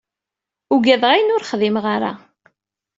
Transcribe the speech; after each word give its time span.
Uggadeɣ 0.73 1.11
ayen 1.11 1.33
ur 1.35 1.45
xdimeɣ 1.49 1.85
ara. 1.95 2.11